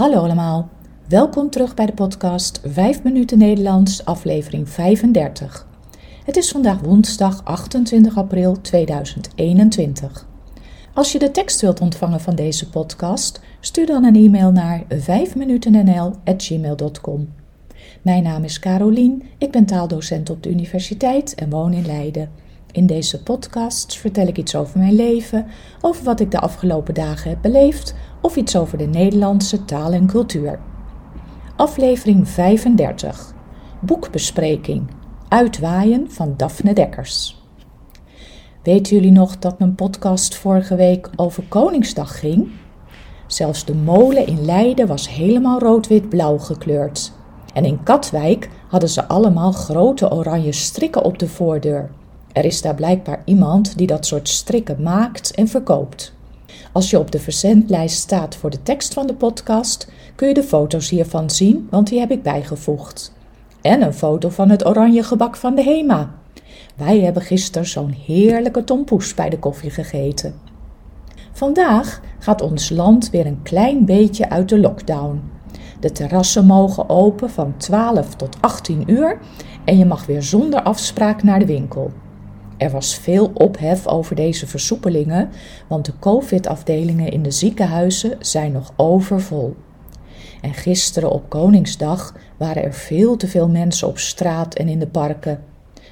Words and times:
Hallo 0.00 0.22
allemaal, 0.22 0.68
welkom 1.08 1.50
terug 1.50 1.74
bij 1.74 1.86
de 1.86 1.92
podcast 1.92 2.60
5 2.64 3.02
minuten 3.02 3.38
Nederlands, 3.38 4.04
aflevering 4.04 4.68
35. 4.68 5.66
Het 6.24 6.36
is 6.36 6.50
vandaag 6.50 6.80
woensdag 6.80 7.44
28 7.44 8.16
april 8.16 8.60
2021. 8.60 10.26
Als 10.94 11.12
je 11.12 11.18
de 11.18 11.30
tekst 11.30 11.60
wilt 11.60 11.80
ontvangen 11.80 12.20
van 12.20 12.34
deze 12.34 12.70
podcast, 12.70 13.40
stuur 13.60 13.86
dan 13.86 14.04
een 14.04 14.16
e-mail 14.16 14.50
naar 14.50 14.82
5minutennl.gmail.com. 14.82 17.32
Mijn 18.02 18.22
naam 18.22 18.44
is 18.44 18.58
Carolien, 18.58 19.22
ik 19.38 19.50
ben 19.50 19.66
taaldocent 19.66 20.30
op 20.30 20.42
de 20.42 20.50
universiteit 20.50 21.34
en 21.34 21.50
woon 21.50 21.72
in 21.72 21.86
Leiden. 21.86 22.30
In 22.72 22.86
deze 22.86 23.22
podcast 23.22 23.98
vertel 23.98 24.26
ik 24.26 24.38
iets 24.38 24.54
over 24.54 24.78
mijn 24.78 24.94
leven, 24.94 25.46
over 25.80 26.04
wat 26.04 26.20
ik 26.20 26.30
de 26.30 26.38
afgelopen 26.38 26.94
dagen 26.94 27.30
heb 27.30 27.42
beleefd 27.42 27.94
of 28.20 28.36
iets 28.36 28.56
over 28.56 28.78
de 28.78 28.86
Nederlandse 28.86 29.64
taal 29.64 29.92
en 29.92 30.06
cultuur. 30.06 30.60
Aflevering 31.56 32.28
35. 32.28 33.32
Boekbespreking. 33.80 34.90
Uitwaaien 35.28 36.10
van 36.10 36.34
Daphne 36.36 36.72
Dekkers. 36.72 37.42
Weten 38.62 38.96
jullie 38.96 39.12
nog 39.12 39.38
dat 39.38 39.58
mijn 39.58 39.74
podcast 39.74 40.34
vorige 40.34 40.74
week 40.74 41.10
over 41.16 41.42
Koningsdag 41.48 42.18
ging? 42.18 42.50
Zelfs 43.26 43.64
de 43.64 43.74
molen 43.74 44.26
in 44.26 44.44
Leiden 44.44 44.86
was 44.86 45.08
helemaal 45.08 45.58
rood-wit-blauw 45.58 46.38
gekleurd. 46.38 47.12
En 47.54 47.64
in 47.64 47.82
Katwijk 47.82 48.50
hadden 48.68 48.88
ze 48.88 49.08
allemaal 49.08 49.52
grote 49.52 50.12
oranje 50.12 50.52
strikken 50.52 51.04
op 51.04 51.18
de 51.18 51.28
voordeur. 51.28 51.90
Er 52.32 52.44
is 52.44 52.62
daar 52.62 52.74
blijkbaar 52.74 53.22
iemand 53.24 53.78
die 53.78 53.86
dat 53.86 54.06
soort 54.06 54.28
strikken 54.28 54.82
maakt 54.82 55.34
en 55.34 55.48
verkoopt. 55.48 56.12
Als 56.72 56.90
je 56.90 56.98
op 56.98 57.10
de 57.10 57.18
verzendlijst 57.18 57.96
staat 57.96 58.36
voor 58.36 58.50
de 58.50 58.62
tekst 58.62 58.92
van 58.92 59.06
de 59.06 59.14
podcast, 59.14 59.90
kun 60.14 60.28
je 60.28 60.34
de 60.34 60.42
foto's 60.42 60.90
hiervan 60.90 61.30
zien, 61.30 61.66
want 61.70 61.88
die 61.88 61.98
heb 61.98 62.10
ik 62.10 62.22
bijgevoegd. 62.22 63.12
En 63.60 63.82
een 63.82 63.94
foto 63.94 64.28
van 64.28 64.50
het 64.50 64.66
oranje 64.66 65.02
gebak 65.02 65.36
van 65.36 65.54
de 65.54 65.62
Hema. 65.62 66.10
Wij 66.76 67.00
hebben 67.00 67.22
gisteren 67.22 67.68
zo'n 67.68 67.94
heerlijke 68.06 68.64
tompoes 68.64 69.14
bij 69.14 69.30
de 69.30 69.38
koffie 69.38 69.70
gegeten. 69.70 70.34
Vandaag 71.32 72.00
gaat 72.18 72.42
ons 72.42 72.70
land 72.70 73.10
weer 73.10 73.26
een 73.26 73.42
klein 73.42 73.84
beetje 73.84 74.30
uit 74.30 74.48
de 74.48 74.58
lockdown. 74.58 75.22
De 75.80 75.92
terrassen 75.92 76.46
mogen 76.46 76.88
open 76.88 77.30
van 77.30 77.54
12 77.56 78.14
tot 78.14 78.36
18 78.40 78.82
uur 78.86 79.18
en 79.64 79.78
je 79.78 79.84
mag 79.84 80.06
weer 80.06 80.22
zonder 80.22 80.62
afspraak 80.62 81.22
naar 81.22 81.38
de 81.38 81.46
winkel. 81.46 81.90
Er 82.60 82.70
was 82.70 82.94
veel 82.94 83.30
ophef 83.34 83.86
over 83.86 84.14
deze 84.14 84.46
versoepelingen, 84.46 85.30
want 85.66 85.84
de 85.84 85.92
COVID-afdelingen 85.98 87.12
in 87.12 87.22
de 87.22 87.30
ziekenhuizen 87.30 88.16
zijn 88.18 88.52
nog 88.52 88.72
overvol. 88.76 89.56
En 90.40 90.54
gisteren 90.54 91.10
op 91.10 91.28
Koningsdag 91.28 92.14
waren 92.36 92.64
er 92.64 92.74
veel 92.74 93.16
te 93.16 93.28
veel 93.28 93.48
mensen 93.48 93.88
op 93.88 93.98
straat 93.98 94.54
en 94.54 94.68
in 94.68 94.78
de 94.78 94.86
parken. 94.86 95.42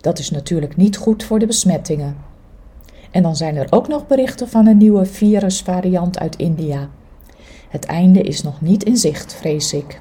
Dat 0.00 0.18
is 0.18 0.30
natuurlijk 0.30 0.76
niet 0.76 0.96
goed 0.96 1.24
voor 1.24 1.38
de 1.38 1.46
besmettingen. 1.46 2.16
En 3.10 3.22
dan 3.22 3.36
zijn 3.36 3.56
er 3.56 3.66
ook 3.70 3.88
nog 3.88 4.06
berichten 4.06 4.48
van 4.48 4.66
een 4.66 4.76
nieuwe 4.76 5.04
virusvariant 5.04 6.18
uit 6.18 6.36
India. 6.36 6.88
Het 7.68 7.84
einde 7.84 8.20
is 8.20 8.42
nog 8.42 8.60
niet 8.60 8.84
in 8.84 8.96
zicht, 8.96 9.34
vrees 9.34 9.72
ik. 9.72 10.00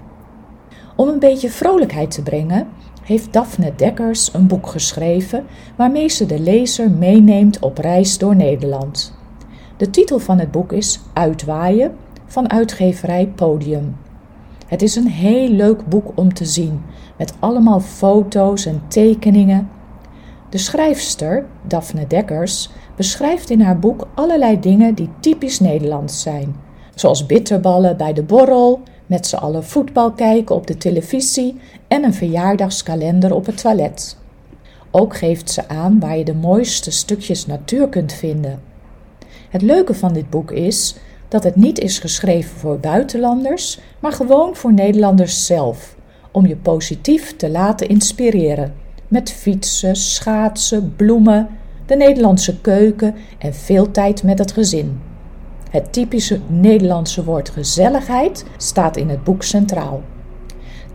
Om 0.96 1.08
een 1.08 1.20
beetje 1.20 1.50
vrolijkheid 1.50 2.12
te 2.12 2.24
brengen, 2.24 2.68
heeft 3.12 3.34
Daphne 3.34 3.74
Dekkers 3.76 4.34
een 4.34 4.48
boek 4.48 4.68
geschreven 4.68 5.46
waarmee 5.76 6.08
ze 6.08 6.26
de 6.26 6.40
lezer 6.40 6.92
meeneemt 6.92 7.60
op 7.60 7.78
reis 7.78 8.18
door 8.18 8.36
Nederland. 8.36 9.14
De 9.78 9.90
titel 9.90 10.20
van 10.20 10.40
het 10.40 10.52
boek 10.52 10.72
is 10.72 11.00
Uitwaaien 11.14 11.92
van 12.26 12.52
uitgeverij 12.52 13.28
Podium. 13.28 13.96
Het 14.68 14.82
is 14.82 14.96
een 14.96 15.08
heel 15.08 15.50
leuk 15.50 15.88
boek 15.88 16.12
om 16.16 16.34
te 16.34 16.46
zien, 16.46 16.82
met 17.18 17.34
allemaal 17.40 17.80
foto's 17.80 18.66
en 18.66 18.82
tekeningen. 18.88 19.70
De 20.50 20.58
schrijfster, 20.58 21.46
Daphne 21.68 22.08
Dekkers, 22.08 22.70
beschrijft 22.96 23.50
in 23.50 23.62
haar 23.62 23.80
boek 23.80 24.08
allerlei 24.14 24.60
dingen 24.60 24.96
die 24.96 25.10
typisch 25.20 25.60
Nederlands 25.60 26.22
zijn, 26.22 26.56
zoals 26.96 27.26
bitterballen 27.26 27.98
bij 27.98 28.14
de 28.14 28.24
borrel, 28.24 28.82
met 29.12 29.28
z'n 29.28 29.36
allen 29.36 29.64
voetbal 29.64 30.12
kijken 30.12 30.56
op 30.56 30.68
de 30.68 30.78
televisie 30.78 31.60
en 31.88 32.04
een 32.04 32.14
verjaardagskalender 32.14 33.34
op 33.34 33.46
het 33.46 33.62
toilet. 33.62 34.18
Ook 34.92 35.18
geeft 35.18 35.50
ze 35.50 35.68
aan 35.68 36.00
waar 36.00 36.18
je 36.18 36.24
de 36.24 36.34
mooiste 36.34 36.92
stukjes 36.92 37.46
natuur 37.46 37.90
kunt 37.90 38.14
vinden. 38.14 38.62
Het 39.50 39.62
leuke 39.62 39.94
van 39.94 40.14
dit 40.14 40.30
boek 40.30 40.52
is 40.52 40.96
dat 41.28 41.44
het 41.44 41.56
niet 41.56 41.80
is 41.80 42.00
geschreven 42.00 42.58
voor 42.58 42.80
buitenlanders, 42.80 43.80
maar 44.00 44.12
gewoon 44.12 44.56
voor 44.56 44.74
Nederlanders 44.74 45.46
zelf, 45.46 45.96
om 46.32 46.48
je 46.48 46.56
positief 46.56 47.36
te 47.36 47.50
laten 47.50 47.88
inspireren. 47.88 48.74
Met 49.08 49.32
fietsen, 49.32 49.96
schaatsen, 49.96 50.96
bloemen, 50.96 51.48
de 51.86 51.96
Nederlandse 51.96 52.62
keuken 52.62 53.16
en 53.38 53.54
veel 53.54 53.92
tijd 53.92 54.24
met 54.24 54.40
het 54.40 54.52
gezin. 54.52 55.11
Het 55.72 55.94
typische 55.94 56.40
Nederlandse 56.48 57.24
woord 57.24 57.50
gezelligheid 57.50 58.46
staat 58.58 58.98
in 58.98 59.10
het 59.10 59.24
boek 59.24 59.44
centraal. 59.44 60.02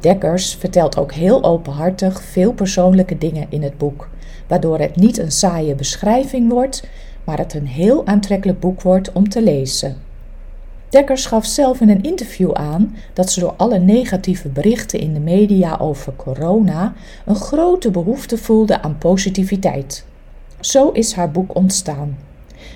Dekkers 0.00 0.54
vertelt 0.54 0.98
ook 0.98 1.12
heel 1.12 1.44
openhartig 1.44 2.22
veel 2.22 2.52
persoonlijke 2.52 3.18
dingen 3.18 3.46
in 3.48 3.62
het 3.62 3.78
boek, 3.78 4.08
waardoor 4.46 4.78
het 4.78 4.96
niet 4.96 5.18
een 5.18 5.32
saaie 5.32 5.74
beschrijving 5.74 6.50
wordt, 6.50 6.88
maar 7.24 7.38
het 7.38 7.54
een 7.54 7.66
heel 7.66 8.06
aantrekkelijk 8.06 8.60
boek 8.60 8.82
wordt 8.82 9.12
om 9.12 9.28
te 9.28 9.42
lezen. 9.42 9.96
Dekkers 10.88 11.26
gaf 11.26 11.46
zelf 11.46 11.80
in 11.80 11.88
een 11.88 12.02
interview 12.02 12.52
aan 12.52 12.96
dat 13.12 13.30
ze 13.30 13.40
door 13.40 13.54
alle 13.56 13.78
negatieve 13.78 14.48
berichten 14.48 15.00
in 15.00 15.14
de 15.14 15.20
media 15.20 15.76
over 15.78 16.12
corona 16.16 16.94
een 17.24 17.36
grote 17.36 17.90
behoefte 17.90 18.38
voelde 18.38 18.82
aan 18.82 18.98
positiviteit. 18.98 20.04
Zo 20.60 20.90
is 20.90 21.12
haar 21.12 21.30
boek 21.30 21.54
ontstaan. 21.54 22.25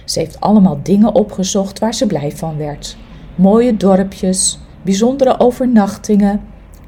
Ze 0.04 0.18
heeft 0.18 0.40
allemaal 0.40 0.80
dingen 0.82 1.14
opgezocht 1.14 1.78
waar 1.78 1.94
ze 1.94 2.06
blij 2.06 2.32
van 2.32 2.56
werd. 2.56 2.96
Mooie 3.34 3.76
dorpjes, 3.76 4.58
bijzondere 4.82 5.38
overnachtingen, 5.38 6.40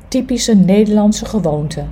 typische 0.08 0.54
Nederlandse 0.54 1.24
gewoonten. 1.24 1.90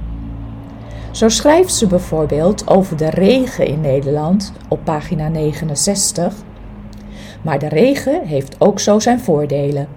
Zo 1.10 1.28
schrijft 1.28 1.74
ze 1.74 1.86
bijvoorbeeld 1.86 2.68
over 2.68 2.96
de 2.96 3.10
regen 3.10 3.66
in 3.66 3.80
Nederland 3.80 4.52
op 4.68 4.84
pagina 4.84 5.28
69. 5.28 6.34
Maar 7.42 7.58
de 7.58 7.68
regen 7.68 8.26
heeft 8.26 8.56
ook 8.58 8.80
zo 8.80 8.98
zijn 8.98 9.20
voordelen. 9.20 9.88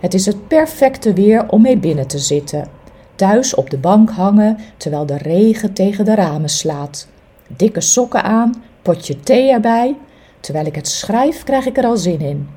Het 0.00 0.14
is 0.14 0.26
het 0.26 0.48
perfecte 0.48 1.12
weer 1.12 1.48
om 1.48 1.62
mee 1.62 1.78
binnen 1.78 2.06
te 2.06 2.18
zitten. 2.18 2.68
Thuis 3.14 3.54
op 3.54 3.70
de 3.70 3.78
bank 3.78 4.10
hangen 4.10 4.58
terwijl 4.76 5.06
de 5.06 5.16
regen 5.16 5.72
tegen 5.72 6.04
de 6.04 6.14
ramen 6.14 6.48
slaat. 6.48 7.08
Dikke 7.56 7.80
sokken 7.80 8.22
aan, 8.22 8.62
potje 8.82 9.20
thee 9.20 9.50
erbij 9.50 9.96
Terwijl 10.42 10.66
ik 10.66 10.74
het 10.74 10.88
schrijf, 10.88 11.44
krijg 11.44 11.66
ik 11.66 11.76
er 11.76 11.84
al 11.84 11.96
zin 11.96 12.20
in. 12.20 12.48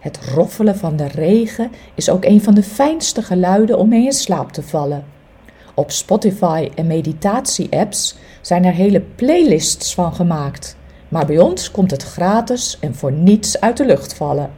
Het 0.00 0.18
roffelen 0.34 0.76
van 0.76 0.96
de 0.96 1.08
regen 1.08 1.70
is 1.94 2.10
ook 2.10 2.24
een 2.24 2.42
van 2.42 2.54
de 2.54 2.62
fijnste 2.62 3.22
geluiden 3.22 3.78
om 3.78 3.88
mee 3.88 4.04
in 4.04 4.12
slaap 4.12 4.52
te 4.52 4.62
vallen. 4.62 5.04
Op 5.74 5.90
Spotify 5.90 6.70
en 6.74 6.86
meditatie-apps 6.86 8.16
zijn 8.40 8.64
er 8.64 8.72
hele 8.72 9.00
playlists 9.00 9.94
van 9.94 10.14
gemaakt, 10.14 10.76
maar 11.08 11.26
bij 11.26 11.38
ons 11.38 11.70
komt 11.70 11.90
het 11.90 12.02
gratis 12.02 12.78
en 12.80 12.94
voor 12.94 13.12
niets 13.12 13.60
uit 13.60 13.76
de 13.76 13.86
lucht 13.86 14.14
vallen. 14.14 14.50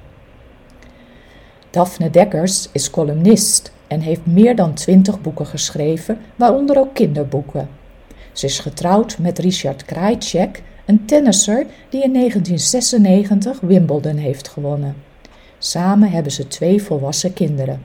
Daphne 1.70 2.10
Dekkers 2.10 2.68
is 2.72 2.90
columnist 2.90 3.72
en 3.86 4.00
heeft 4.00 4.26
meer 4.26 4.56
dan 4.56 4.74
twintig 4.74 5.20
boeken 5.20 5.46
geschreven, 5.46 6.18
waaronder 6.36 6.78
ook 6.78 6.94
kinderboeken. 6.94 7.68
Ze 8.32 8.46
is 8.46 8.58
getrouwd 8.58 9.18
met 9.18 9.38
Richard 9.38 9.84
Krajcek 9.84 10.62
een 10.86 11.04
tennisser 11.04 11.66
die 11.88 12.02
in 12.02 12.12
1996 12.12 13.60
Wimbledon 13.60 14.16
heeft 14.16 14.48
gewonnen. 14.48 14.96
Samen 15.58 16.10
hebben 16.10 16.32
ze 16.32 16.48
twee 16.48 16.82
volwassen 16.82 17.32
kinderen. 17.32 17.82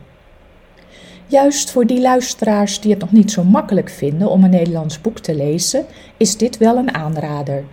Juist 1.27 1.71
voor 1.71 1.86
die 1.86 2.01
luisteraars 2.01 2.80
die 2.80 2.92
het 2.92 3.00
nog 3.00 3.12
niet 3.12 3.31
zo 3.31 3.44
makkelijk 3.44 3.89
vinden 3.89 4.30
om 4.30 4.44
een 4.44 4.50
Nederlands 4.50 5.01
boek 5.01 5.19
te 5.19 5.36
lezen, 5.36 5.86
is 6.18 6.38
dit 6.38 6.57
wel 6.57 6.77
een 6.77 6.94
aanrader. 6.94 7.63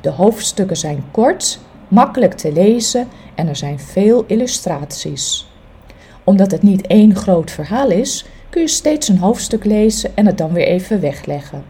De 0.00 0.10
hoofdstukken 0.10 0.76
zijn 0.76 1.04
kort, 1.10 1.58
makkelijk 1.88 2.34
te 2.34 2.52
lezen 2.52 3.08
en 3.34 3.48
er 3.48 3.56
zijn 3.56 3.78
veel 3.78 4.24
illustraties. 4.26 5.48
Omdat 6.24 6.50
het 6.50 6.62
niet 6.62 6.86
één 6.86 7.14
groot 7.14 7.50
verhaal 7.50 7.90
is, 7.90 8.24
kun 8.50 8.60
je 8.60 8.68
steeds 8.68 9.08
een 9.08 9.18
hoofdstuk 9.18 9.64
lezen 9.64 10.16
en 10.16 10.26
het 10.26 10.38
dan 10.38 10.52
weer 10.52 10.66
even 10.66 11.00
wegleggen. 11.00 11.64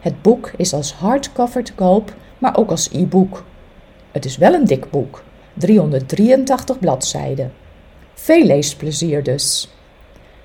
Het 0.00 0.22
boek 0.22 0.50
is 0.56 0.72
als 0.72 0.92
hardcover 0.92 1.64
te 1.64 1.74
koop, 1.74 2.14
maar 2.38 2.56
ook 2.56 2.70
als 2.70 2.90
e-book. 2.92 3.44
Het 4.12 4.24
is 4.24 4.36
wel 4.36 4.54
een 4.54 4.64
dik 4.64 4.90
boek, 4.90 5.22
383 5.54 6.78
bladzijden. 6.78 7.52
Veel 8.14 8.44
leesplezier 8.44 9.22
dus. 9.22 9.68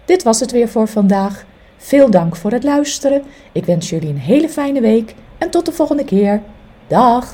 Dit 0.05 0.23
was 0.23 0.39
het 0.39 0.51
weer 0.51 0.69
voor 0.69 0.87
vandaag. 0.87 1.45
Veel 1.77 2.09
dank 2.09 2.35
voor 2.35 2.51
het 2.51 2.63
luisteren. 2.63 3.23
Ik 3.51 3.65
wens 3.65 3.89
jullie 3.89 4.09
een 4.09 4.17
hele 4.17 4.49
fijne 4.49 4.81
week 4.81 5.15
en 5.37 5.49
tot 5.49 5.65
de 5.65 5.71
volgende 5.71 6.05
keer. 6.05 6.41
Dag! 6.87 7.33